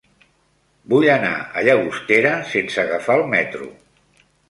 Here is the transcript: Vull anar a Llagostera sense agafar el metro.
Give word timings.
Vull 0.93 1.05
anar 1.17 1.35
a 1.35 1.63
Llagostera 1.69 2.35
sense 2.57 2.83
agafar 2.89 3.23
el 3.23 3.31
metro. 3.39 3.73